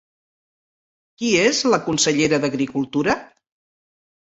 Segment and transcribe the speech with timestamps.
[1.21, 3.19] Qui és la consellera d'Agricultura?